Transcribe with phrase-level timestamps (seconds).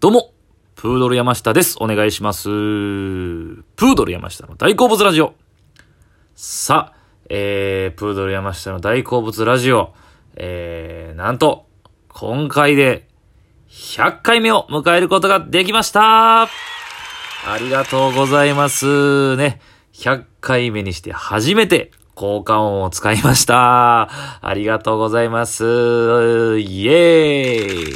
[0.00, 0.32] どうも、
[0.76, 1.76] プードル山下です。
[1.80, 2.44] お願いします。
[2.44, 5.34] プードル山下の大好物ラジオ。
[6.36, 6.96] さあ、
[7.28, 9.92] えー、プードル山下の大好物ラジオ。
[10.36, 11.66] えー、なんと、
[12.10, 13.08] 今回で
[13.70, 16.48] 100回目を迎えることができましたあ
[17.58, 19.36] りがとうございます。
[19.36, 19.60] ね。
[19.94, 24.08] 100回目にして初めて効果音を使いました。
[24.46, 25.64] ありがとうございます。
[26.60, 27.94] イエーイ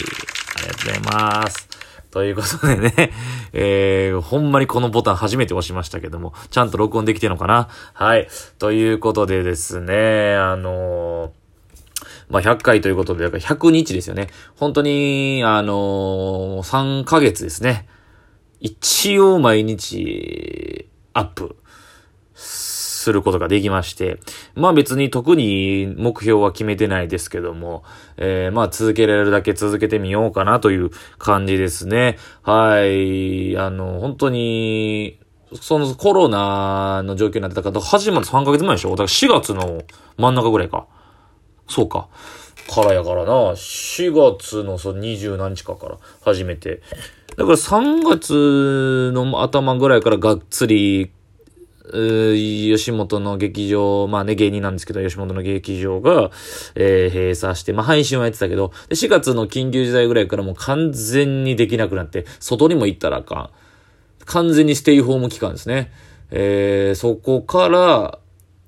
[0.57, 1.72] ありがとうございます。
[2.13, 3.11] ということでね、
[3.55, 7.69] えー、ほんまにこのボタン初めて押しましたけども、ちゃんと録音できてるのかな？
[7.95, 8.29] はい。
[8.59, 11.31] ということでですね、あのー
[12.29, 14.29] まあ、100回ということで、だから100日ですよね。
[14.57, 17.89] 本当に、あのー3ヶ月ですね。
[18.61, 21.57] 一応毎日、アップ
[23.03, 24.19] することができまして。
[24.55, 27.83] まあ別に特に目標は決めてないですけども、
[28.17, 32.19] えー、まあ続けられるだけ続けてみようかなという感じですね。
[32.43, 33.57] はい。
[33.59, 35.19] あの、本当に、
[35.61, 38.91] そのコロナの状況になってたから、始まる3ヶ月前でしょ？
[38.91, 39.83] だから4月の
[40.17, 40.87] 真ん中ぐらいか。
[41.69, 42.09] そうか。
[42.73, 43.33] からやからな。
[43.53, 46.81] 4月のその20何日かから始めて。
[47.37, 51.11] だから3月の頭ぐらいからがっつり、
[51.91, 56.31] 吉本の劇場、まあね、芸人なんですけど、吉本の劇場が、
[56.75, 63.51] えー閉鎖して、まあ配信はやってたけど、で4月の緊急事態ぐらいからもう完全にできなくなって、外にも行ったらあかん。
[64.25, 65.93] 完全にステイホーム期間ですね。
[66.31, 68.19] えー、そこから、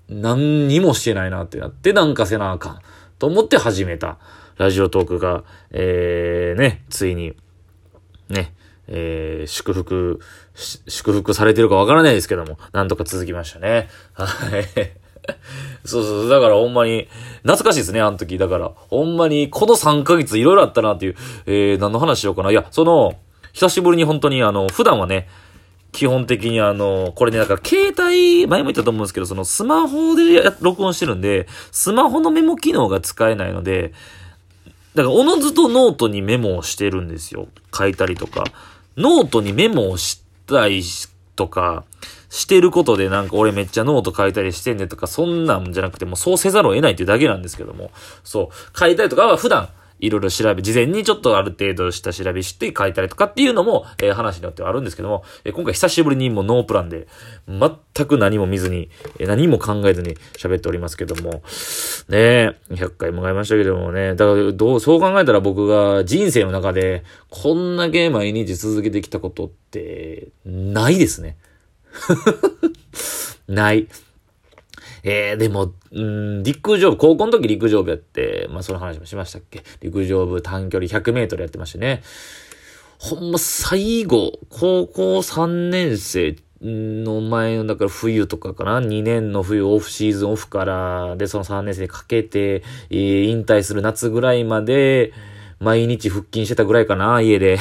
[0.08, 2.80] 何にもしてないなってなって、なんかせなあかん。
[3.18, 4.18] と思って始めた
[4.58, 7.34] ラジオトークが、えー、ね、ついに、
[8.28, 8.52] ね、
[8.88, 10.20] えー、祝福、
[10.54, 13.88] 祝福されてるかわからないですけども、なんとか続きましたね。
[14.14, 14.26] は
[14.58, 14.64] い。
[15.84, 17.08] そうそう、だからほんまに、
[17.42, 18.38] 懐かしいですね、あの時。
[18.38, 22.50] だから、ほんまに、この3ヶ月いろいろあったなっていう、えー、何の話しようかな。
[22.50, 23.14] いや、その、
[23.52, 25.28] 久しぶりに本当にあの、普段はね、
[25.92, 33.92] 基本的にあの、これね、だから携帯、前も言ったと思うんですけど、そのスマホで録音してるんで、スマホのメモ機能が使えないので、
[34.94, 37.46] だからおのずとノートにメモをしてるんですよ。
[37.72, 38.44] 書いたりとか。
[38.96, 40.82] ノートにメモをしたり
[41.36, 41.84] とか、
[42.28, 47.90] してることでなんか俺めっちゃノート書いたりしてんねとか、そんなんじゃなくてもうそうせざるを得ないっていうだけなんですけども。
[48.24, 48.78] そう。
[48.78, 49.68] 書いたりとかは普段、
[50.04, 57.06] いろいろ調べ、事前にちょっとある程度した調べして書いたりとかっていうのも、えー話によってはあるんですけども、えー今回久しぶりにもうノープランで、
[57.48, 61.42] 全く何も見ずに、えー何も考えずに喋っておりますけども、
[62.08, 71.36] ねえ、100回迎えましたけどもね、だからどう、そう考えたら僕が人生の中で、こんだけ毎日続けてきたことって、ないですね。
[73.48, 73.88] ない。
[75.06, 79.62] えー、でも、うん、陸上部、高校の時陸上部やって、まあその話もしましたっけ？
[79.82, 82.02] 陸上部短距離100メートルやってましてね。
[82.98, 95.12] ほんま最後、高校3年生の前の、だから冬とかかな ?2 年の冬、オフシーズンオフから、で、その3年生かけて、えー引退する夏ぐらいまで、
[95.60, 97.58] 毎日腹筋してたぐらいかな家で。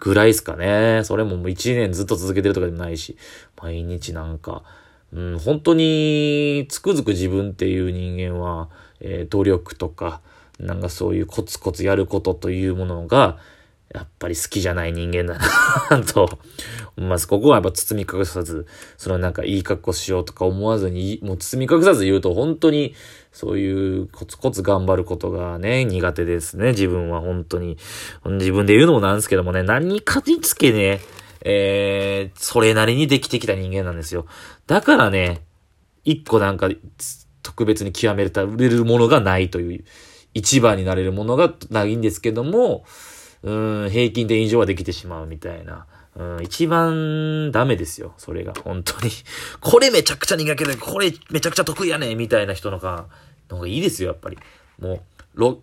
[0.00, 1.02] ぐらいっすかね。
[1.04, 3.16] それももう1年ずっと続けてるとかでもないし、
[3.60, 4.64] 毎日なんか、
[5.12, 8.68] うん、本当に、つくづく自分っていう人間は、
[9.00, 10.20] えー努力とか、
[10.58, 13.38] なんかそういうコツコツやることというものが、
[13.92, 15.36] やっぱり好きじゃない人間だ
[15.90, 16.24] なと
[16.96, 17.08] 思い。
[17.08, 18.66] まず、ここはやっぱ包み隠さず、
[18.96, 22.94] そのなんかいい格好しようとか思わずに、もう包み隠さず言うと本当に、
[23.32, 26.68] そういうコツコツ頑張ることがね、苦手ですね。
[26.68, 27.78] 自分は本当に。
[28.24, 31.00] 自分で言うのもなんですけどもね、何かにつけね、
[31.42, 34.26] えー、それなりにできてきた人間なんですよ。
[34.66, 35.42] だからね、
[36.04, 36.68] 一個なんか、
[37.42, 39.84] 特別に極めれた、売れるものがないという、
[40.34, 42.84] 一番になれるものがないんですけども、
[43.42, 45.86] うん、平均点以上はできてしまうみたいな。
[46.16, 49.10] うん、一番ダメですよ、それが、本当に。
[49.60, 53.06] これめちゃくちゃ苦手で、これめちゃくちゃ得意やねみたいな人のが、
[53.48, 54.38] の方がいいですよ、やっぱり。
[54.78, 55.02] も
[55.34, 55.54] う、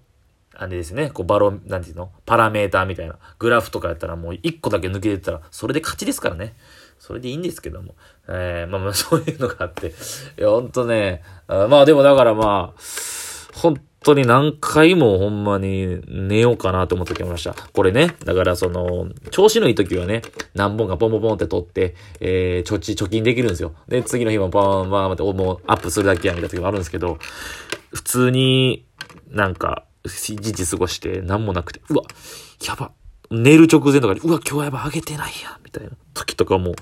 [0.59, 2.11] あれですね、こうバロ、なんていうの？
[2.25, 3.17] パラメーターみたいな。
[3.37, 6.55] グラフとかやったらもう一個だけ抜けてたら、それで勝ちですからね。
[6.97, 7.93] それでいいんですけども。
[8.27, 9.87] えー、まあまあ そういうのがあって。
[9.87, 9.91] い
[10.41, 12.81] や、ほんとね、あまあでもだからまあ、
[13.53, 17.53] 本当に何回もほんまに寝ようかなと思ってきました。
[17.53, 20.23] これね、だからその、調子のいい時はね、
[20.55, 23.73] 何本かポンポンポンって取って、えー、貯ち、貯金できるんですよ。
[23.87, 27.19] で、次の日もポンポンって、もうアップするだけやみたいな時もあるんですけど、
[27.93, 28.87] 普通に
[29.29, 32.03] なんか、一日過ごして何もなくて、うわ、
[32.65, 32.91] やば。
[33.29, 36.73] 寝る直前とかに、うわ、今日はやば、あげてないや、みたいな時とかも、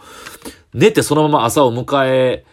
[0.73, 2.45] 寝てそのまま朝を迎え、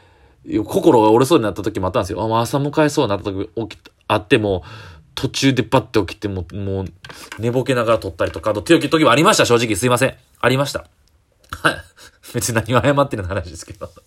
[0.65, 2.23] 心が折れそうになった時もあったんですよ。
[2.23, 4.65] あ朝迎えそうになった時起きあっても、
[5.15, 6.85] 途中でパッて起きても、もう、
[7.39, 9.77] 寝ぼけながら撮ったりとか、あと手置き時もありました、正直。
[9.77, 10.15] すいません。
[10.41, 10.87] ありました。
[11.51, 11.77] はい。
[12.35, 13.91] 別に何を謝ってるの話ですけど。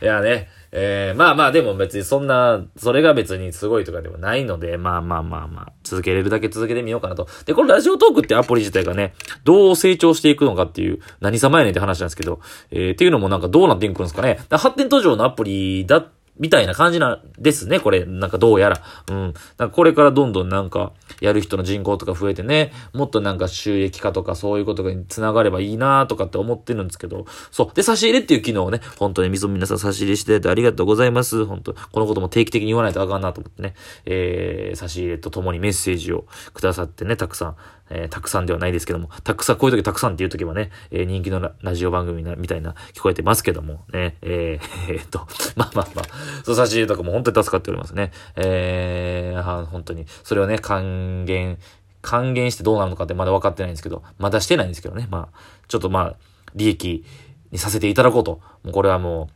[0.00, 7.28] いやね、えー、まあまあでも別にそんな、それが別にすごいとかでもないので、まあまあまあまあ、続けれるだけ続けてみようかなと。
[7.46, 12.40] で、このラジオトークってアプリ自体がね、どう成長していくのかっていう、何様やねんって話なんですけど、
[12.72, 14.40] えー、っていうのもなんかどうなっていくんですかね。
[14.50, 18.04] 発展途上のアプリだってみたいな感じなんですね、これ。
[18.04, 18.82] なんかどうやら。
[19.08, 19.16] うん。
[19.16, 27.74] なんかこれからどんどんなんか、やる人の人口とか増えてね、もっとなんか収益化とかそういうことに繋がればいいなとかって思ってるんですけど、そう。
[27.74, 31.44] で、差し入れっていう機能をね、本当にみそ皆さん差し入れしていただいてありがとうございます。
[31.44, 37.56] 本当このことも定期的に言わないとあかんなと思ってね、えー、差し入れとともにメッセージをくださってね、たくさん。
[37.90, 45.26] えー、たくさんではないですけども、たくさん、こういう時たくさんって言う時はね、えー、人気のラジオ番組なみたいな聞こえてますけども、ね、えー、えー、っと、
[45.56, 46.04] まあまあまあ、
[46.44, 48.12] そう差し入れとかも本当に助かっておりますね。
[48.36, 51.58] えー、本当に、それをね、還元、
[52.02, 55.38] 還元してどうなるのかってまだ分かってないんですけど、まだしてないんですけどね、まあ、
[55.68, 56.14] ちょっとまあ、
[56.54, 57.04] 利益
[57.50, 58.40] にさせていただこうと。
[58.62, 59.30] もうこれはも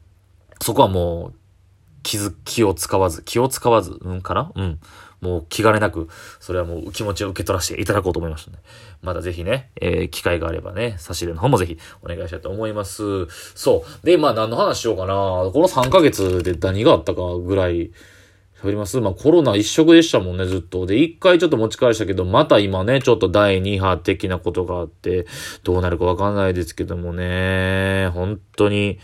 [0.61, 1.35] う、そこはもう、
[2.03, 4.53] 気づ、気を使わず、気を使わず、うんかな？
[4.55, 4.81] うん。
[5.21, 6.09] もう気兼ねなく、
[6.41, 8.59] それはもう気持ちを受け取らせていただこうと思いましたね。
[9.03, 13.27] またぜひね、えー、機会があればね、差し入れの方もぜひお願いしたいと思います。
[13.55, 14.07] そう。
[14.07, 15.15] で、まあ何の話しようかな。
[15.15, 17.91] この3ヶ月で何があったかぐらい、
[18.61, 20.85] 喋りますまあコロナ一色でしたもんね、ずっと。
[20.85, 25.27] で、一回ちょっと持ち返したけど、また今ね、ちょっと第2波的なことがあって、
[25.63, 28.99] どうなるかわかんないですけどもね、本当に、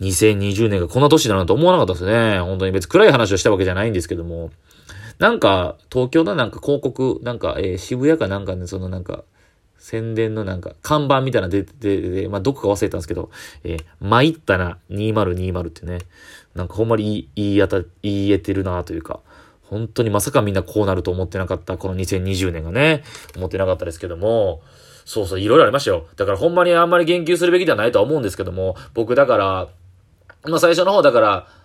[0.00, 2.40] 2020年がこんな年だなと思わなかったですね。
[2.40, 4.50] 本当に別に暗い話をしたわけじゃないんですけども。
[5.20, 9.22] なんか、東京のなんか広告、なんか、えー、渋谷かなんかね、そのなんか、
[9.76, 11.74] 宣伝のなんか、看板みたいな出て
[12.22, 13.30] て、まあ、どこか忘れたんですけど、
[13.62, 15.98] えー、参ったな、2020ってね、
[16.54, 19.20] なんかほんまに言い当た、言い得てるなというか、
[19.64, 23.04] 本当にまさかみんなこうなると思ってなかった、この2020年がね、
[23.36, 24.62] 思ってなかったですけども、
[25.04, 26.06] そうそう、いろいろありましたよ。
[26.16, 29.68] だからほんまにあんまり言及するべきではないとは思うんですけども、僕だから、
[30.44, 31.59] まあ最初の方だから、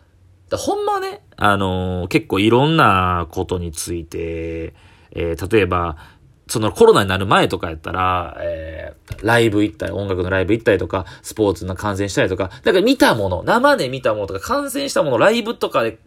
[0.49, 4.73] だほんまね、あのー、結構いろんなことについて、
[5.11, 5.97] えー、例えば、
[6.47, 15.97] そのコロナになる前とかやったら、えー、ライブ行ったり、音楽のライブ行ったりとか、スポーツの観戦したりとか、だから見たもの、生で見たものとか、観戦したもの、ライブとかで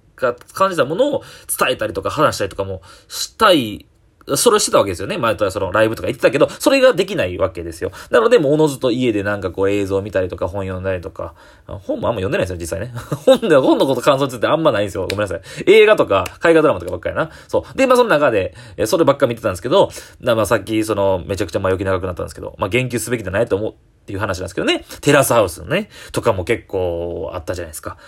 [0.52, 1.22] 感じたものを
[1.58, 3.86] 伝えたりとか話したりとかもしたい
[4.36, 5.18] それをしてたわけですよね。
[5.18, 7.90] 前とはそのライブとか言ってたけど、それができないわけですよ。
[8.10, 11.34] なので、もうおのずと家でなんかこう映像を見たりとか本読んだりとか、
[11.66, 12.92] 本もあんま読んでないですよ、実際ね。
[13.24, 15.06] 本で、本のこと感想つってあんまないんですよ。
[15.08, 15.40] ごめんなさい。
[15.66, 17.30] 映画とか、海外ドラマとかばっかりな。
[17.48, 17.78] そう。
[17.78, 19.90] で、まあその中で、えそればっか見てたんですけど、
[20.20, 23.74] まあさっきその、めちゃくちゃ前置き長くなったんですけど、まあ言及すべきじゃないと思うっ
[24.06, 24.84] ていう話なんですけどね。
[25.00, 27.98] テラスハウスのね、とかも結構あったじゃないですか。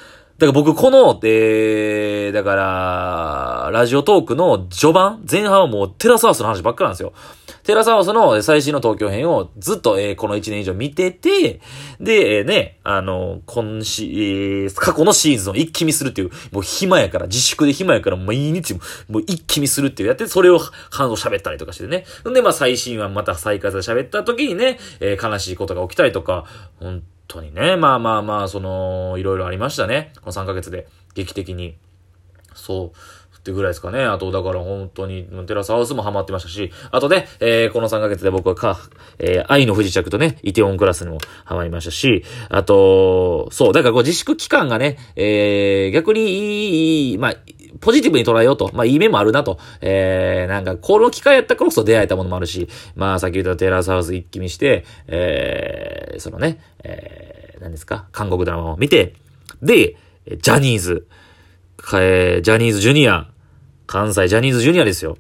[0.40, 7.12] だから僕この、えー、だから、ラジオトークの序盤、前半はもうテラスハウスの話ばっかなんですよ。
[7.62, 11.60] テラスハウスの最新の東京編をずっと、えー、この1年以上見てて、
[12.00, 20.58] で、えー、ね、あの、今し、えー、過去のシーズンを一気見するっていう、もう暇やから、自粛で暇やから毎日も、もう一気見するっていうやって、それを
[20.88, 22.06] 感想喋ったりとかしてね。
[22.26, 26.46] んで、まあ最新話また再開で喋った時にね、えー、悲しいことが起きたりとか、
[26.78, 30.12] ほん当にね、まあまあまあ、その、いろいろありましたね。
[30.21, 31.77] この3ヶ月で、劇的に。
[32.55, 32.99] そう。
[33.41, 34.05] ってぐらいですかね。
[34.05, 38.79] あと、だから本当に、テラスハウスもハマってましたし、あとね、えー、この3ヶ月で僕はか、
[39.19, 47.35] えー、愛の不時着とね、イテオンクラスにもハマりましたし、あと、そう、だからこう自粛期間がね、えー、逆にいい、まあ、
[47.81, 48.71] ポジティブに捉えようと。
[48.75, 49.59] まあ、いい面もあるなと。
[49.81, 57.29] えー、なんか、この機会やったからこそ出会えたものもあるし、まあ、さっき言ったテラスハウス一気見して、えー、そのね、えー、
[57.61, 59.14] 何ですか、韓国ドラマを見て、
[59.62, 61.07] で、ジャニーズ、
[61.95, 63.29] えー、ジャニーズジュニア、
[63.87, 65.19] 関西ジャニーズジュニアですよ。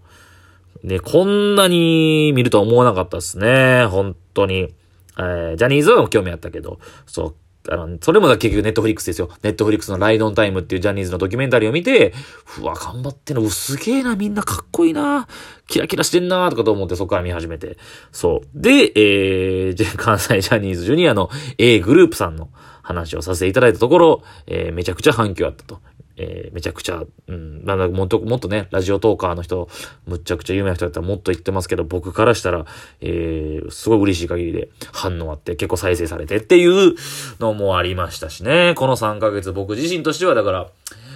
[0.82, 3.84] ね、こんなに見るとは思わなかったですね。
[3.86, 4.74] 本当に。
[5.18, 7.34] えー、ジャニーズは興味あったけど、そう、
[7.68, 9.28] あの、それも結局ネットフリックスですよ。
[9.42, 12.14] ネットフリックスのライドオンタイムっていうジャニーズのドキュメンタリーを見て、
[12.58, 15.28] うわ、頑張ってんの、すげえな、みんなかっこいいな、
[15.66, 17.76] キラキラしてんな、とかと思ってそこから見始めて。
[18.12, 18.48] そう。
[18.54, 22.48] で、えー、 関西ジャニーズジュニアの A グループさんの
[22.82, 25.80] 話をさせていただいたところ、えー、めちゃくちゃ反響あったと。
[26.22, 29.70] えー、めちゃくちゃ、うん、なんだもっと、もっとね、ラジオトーカーの人、
[30.06, 32.66] むっちゃくちゃ有名な人だったらもっと言ってますけど、僕からしたら、
[33.00, 36.94] えー、すごい嬉しい限りで反応あって結構再生されてっていう
[37.38, 38.74] のもありましたしね。
[38.76, 40.68] この3ヶ月僕自身としてはだから、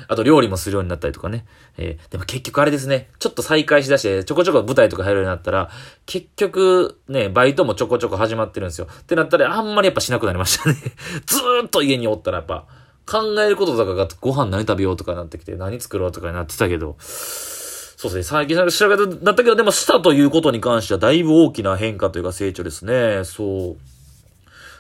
[0.09, 1.45] あと料理もするようになったりとかね。
[1.77, 3.09] えー、でも結局あれですね。
[3.19, 5.71] ちょっと再開しだして、ちょこちょこ舞台とか入るようになったら、
[6.07, 8.89] 結局ね、バイトもちょこちょこ始まってるんですよ。
[8.91, 10.77] ってなったら、あんまりやっぱしなくなりましたね。
[11.27, 12.65] ずーっと家におったらやっぱ、
[13.07, 23.25] 考えることとかがご飯何食べようとかになってきて、何作ろうとかになってたけど、そうですね、最近調べだったけど、でもしたということに関してはだいぶ大きな変化というか成長ですね。
[23.25, 23.77] そう。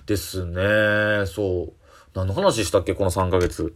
[0.06, 1.26] ですね。
[1.26, 1.83] そう。
[2.14, 3.74] 何の話したっけこの3ヶ月。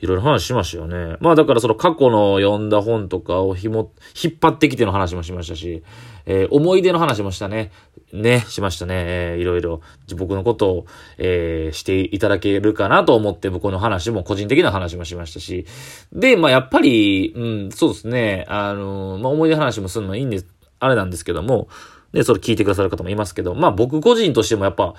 [0.00, 1.16] いろいろ話しましたよね。
[1.20, 3.92] まあだからその過去の読んだ本とかをひも、
[4.22, 5.82] 引っ張ってきての話もしましたし、
[6.26, 7.72] えー、思い出の話もしたね。
[8.12, 8.94] ね、しましたね。
[8.96, 9.80] えー、いろいろ
[10.16, 15.64] 僕のことを、えー、していただけるかなと思って僕の話も個人的な話もしましたし。
[16.12, 18.44] で、まあやっぱり、うん、そうですね。
[18.48, 20.46] あのー、まあ思い出話もするのはいいんです、
[20.78, 21.68] あれなんですけども、
[22.12, 24.94] で、それ聞いてくださる方もいますけど、まあ僕個人としてもやっぱ、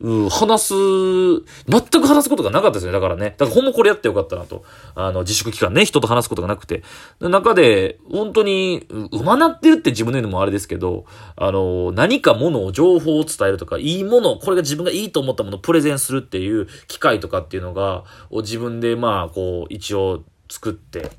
[0.00, 0.74] う話す、
[1.68, 2.92] 全く話すことがなかったですね。
[2.92, 3.34] だからね。
[3.36, 4.64] だからほんまこれやってよかったなと。
[4.94, 6.82] あの、自粛期間ね、人と話すことがなくて。
[7.20, 11.04] 中で、本当に、うまなってるって自分で言うのもあれですけど、
[11.36, 21.10] あの、何かものを、情報を伝えるとか、いいもの、これが自分がいいと思ったものをプレゼンするっていう機会とかっていうのが、を自分でまあ、こう、一応作って、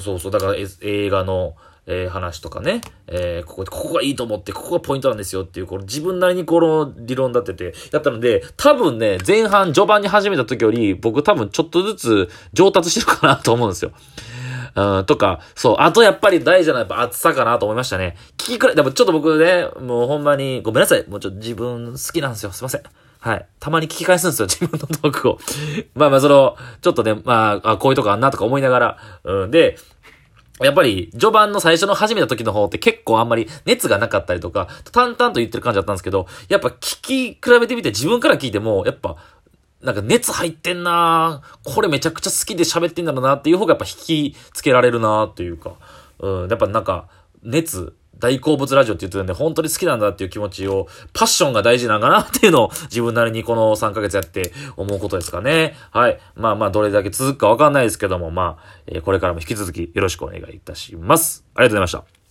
[0.00, 1.54] そうそう、だから映画の、
[1.86, 13.92] えー、話とかね、えー、ここ、ここがいいと思って、ここがポイントなんですよっていう、この自分なりにこの理論立ててやったので、多分ね、前半、序盤に始めた時より、僕多分ちょっとずつ上達してるかなと思うんですよ。
[14.76, 18.16] うん、とか、そう、あとやっぱり大事なやっぱ厚さかなと思いましたね。
[18.36, 21.04] 聞きくらい、でもちょっと僕ね、もうほんまに、ごめんなさい。
[21.06, 22.50] もうちょっと自分好きなんですよ。
[22.50, 22.82] すいません。
[23.20, 23.46] はい。
[23.60, 25.38] たまに聞き返すんですよ、自分のトークを。
[25.94, 28.98] まあまあ、その、ちょっとね、まあ、あこういうとこあんなとか思いながら。
[29.24, 29.50] うん。
[29.50, 29.78] で、
[30.60, 39.16] やっぱり、序盤の最初の始めた時の方って結構あんまり熱がなかったりとか、淡々と言ってる感じだったんですけど、やっぱ聞き比べてみて自分から聞いても、やっぱ、
[39.82, 45.74] なんか熱入ってんなこれめちゃくちゃ好きで喋ってんだろうなっていう方がやっぱ引きつけられるなっていうか、
[46.20, 47.08] うん、やっぱなんか、
[47.42, 55.74] 熱、大好物ラジオって言ってるんで、本当に好きなんだっていう気持ちを、パッションが大事なんかなっていうのを自分なりにこの3ヶ月やって思うことですかね。
[55.90, 56.18] はい。
[56.34, 61.44] まあまあ、どれだけ続くかわかんないですけども、まあ、えー、これからも引き続きよろしくお願いいたします。
[61.54, 62.23] ありがとうございました。